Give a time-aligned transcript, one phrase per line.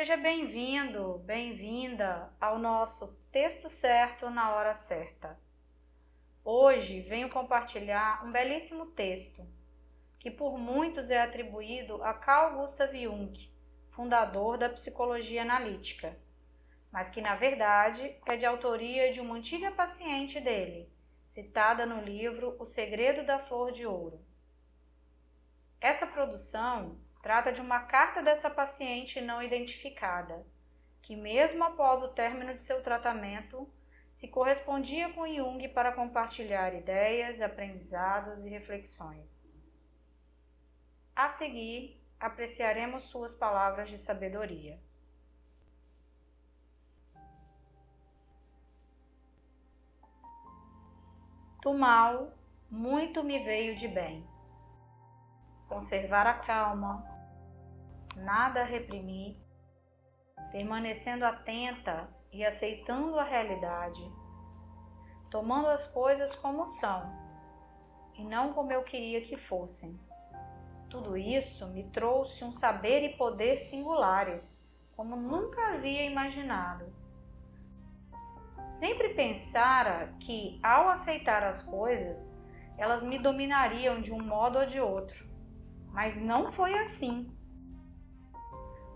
[0.00, 5.38] Seja bem-vindo, bem-vinda ao nosso Texto Certo na Hora Certa.
[6.42, 9.46] Hoje venho compartilhar um belíssimo texto
[10.18, 13.52] que por muitos é atribuído a Carl Gustav Jung,
[13.90, 16.18] fundador da psicologia analítica,
[16.90, 20.90] mas que na verdade é de autoria de uma antiga paciente dele,
[21.26, 24.18] citada no livro O Segredo da Flor de Ouro.
[25.78, 30.46] Essa produção trata de uma carta dessa paciente não identificada,
[31.02, 33.68] que mesmo após o término de seu tratamento,
[34.12, 39.50] se correspondia com Jung para compartilhar ideias, aprendizados e reflexões.
[41.14, 44.78] A seguir, apreciaremos suas palavras de sabedoria.
[51.62, 52.32] Do mal,
[52.70, 54.26] muito me veio de bem.
[55.68, 57.09] Conservar a calma,
[58.16, 59.36] nada reprimir,
[60.50, 64.00] permanecendo atenta e aceitando a realidade,
[65.30, 67.10] tomando as coisas como são
[68.14, 69.98] e não como eu queria que fossem.
[70.88, 74.60] Tudo isso me trouxe um saber e poder singulares,
[74.96, 76.92] como nunca havia imaginado.
[78.78, 82.34] Sempre pensara que, ao aceitar as coisas,
[82.76, 85.28] elas me dominariam de um modo ou de outro,
[85.92, 87.30] mas não foi assim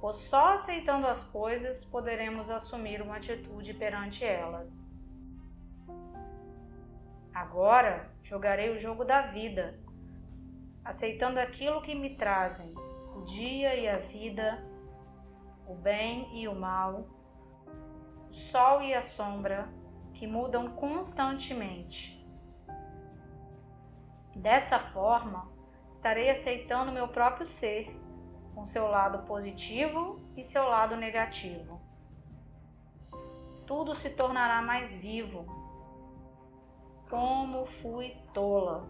[0.00, 4.88] pois só aceitando as coisas poderemos assumir uma atitude perante elas.
[7.34, 9.78] Agora jogarei o jogo da vida,
[10.84, 12.74] aceitando aquilo que me trazem,
[13.14, 14.64] o dia e a vida,
[15.66, 17.06] o bem e o mal,
[18.30, 19.68] o sol e a sombra,
[20.14, 22.18] que mudam constantemente.
[24.34, 25.50] Dessa forma,
[25.90, 27.94] estarei aceitando meu próprio ser
[28.60, 31.80] com seu lado positivo e seu lado negativo.
[33.66, 35.46] Tudo se tornará mais vivo.
[37.08, 38.86] Como fui tola!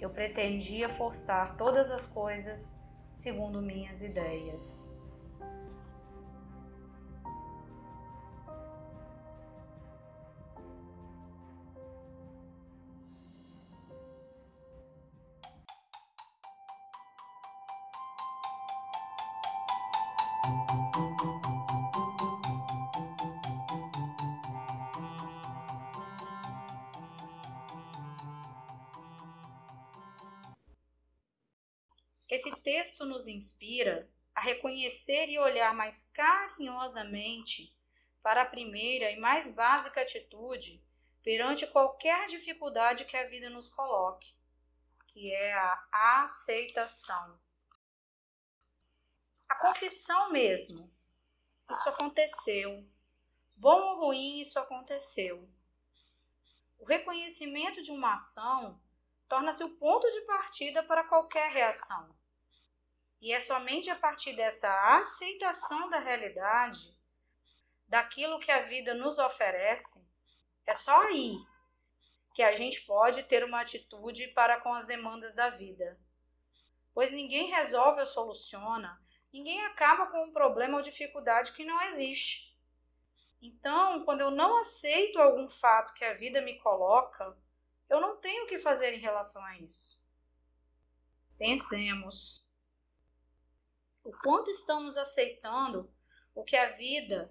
[0.00, 2.74] Eu pretendia forçar todas as coisas
[3.10, 4.85] segundo minhas ideias.
[32.28, 37.74] Esse texto nos inspira a reconhecer e olhar mais carinhosamente
[38.22, 40.82] para a primeira e mais básica atitude
[41.22, 44.34] perante qualquer dificuldade que a vida nos coloque,
[45.08, 47.45] que é a aceitação.
[49.56, 50.92] A confissão mesmo.
[51.70, 52.86] Isso aconteceu.
[53.56, 55.48] Bom ou ruim, isso aconteceu.
[56.78, 58.78] O reconhecimento de uma ação
[59.26, 62.14] torna-se o ponto de partida para qualquer reação.
[63.18, 64.68] E é somente a partir dessa
[64.98, 66.94] aceitação da realidade,
[67.88, 70.06] daquilo que a vida nos oferece,
[70.66, 71.34] é só aí
[72.34, 75.98] que a gente pode ter uma atitude para com as demandas da vida.
[76.92, 79.00] Pois ninguém resolve ou soluciona,
[79.36, 82.56] ninguém acaba com um problema ou dificuldade que não existe.
[83.40, 87.36] Então, quando eu não aceito algum fato que a vida me coloca,
[87.88, 90.00] eu não tenho o que fazer em relação a isso.
[91.36, 92.44] Pensemos.
[94.02, 95.92] O quanto estamos aceitando
[96.34, 97.30] o que a vida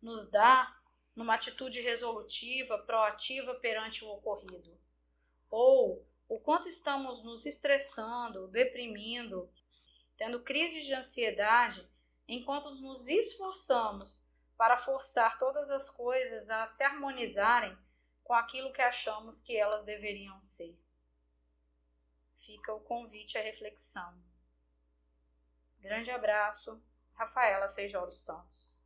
[0.00, 0.72] nos dá
[1.16, 4.78] numa atitude resolutiva, proativa perante o ocorrido?
[5.50, 9.50] Ou o quanto estamos nos estressando, deprimindo,
[10.20, 11.88] tendo crises de ansiedade,
[12.28, 14.20] enquanto nos esforçamos
[14.54, 17.74] para forçar todas as coisas a se harmonizarem
[18.22, 20.78] com aquilo que achamos que elas deveriam ser.
[22.44, 24.14] Fica o convite à reflexão.
[25.78, 26.78] Grande abraço,
[27.14, 28.79] Rafaela Feijó dos Santos.